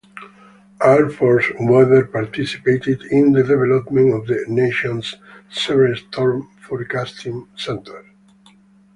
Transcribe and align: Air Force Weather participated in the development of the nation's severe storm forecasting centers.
Air 0.81 1.11
Force 1.11 1.45
Weather 1.59 2.05
participated 2.05 3.03
in 3.11 3.33
the 3.33 3.43
development 3.43 4.15
of 4.15 4.25
the 4.25 4.43
nation's 4.47 5.13
severe 5.51 5.95
storm 5.95 6.49
forecasting 6.67 7.47
centers. 7.55 8.07